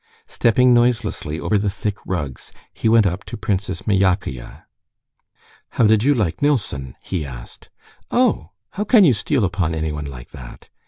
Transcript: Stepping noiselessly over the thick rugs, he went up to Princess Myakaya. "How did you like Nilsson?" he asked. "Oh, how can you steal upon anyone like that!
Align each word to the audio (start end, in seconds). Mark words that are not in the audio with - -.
Stepping 0.25 0.73
noiselessly 0.73 1.39
over 1.39 1.59
the 1.59 1.69
thick 1.69 1.97
rugs, 2.07 2.51
he 2.73 2.89
went 2.89 3.05
up 3.05 3.23
to 3.23 3.37
Princess 3.37 3.83
Myakaya. 3.85 4.63
"How 5.73 5.85
did 5.85 6.03
you 6.03 6.15
like 6.15 6.41
Nilsson?" 6.41 6.95
he 7.03 7.23
asked. 7.23 7.69
"Oh, 8.09 8.49
how 8.71 8.83
can 8.83 9.05
you 9.05 9.13
steal 9.13 9.45
upon 9.45 9.75
anyone 9.75 10.05
like 10.05 10.31
that! 10.31 10.69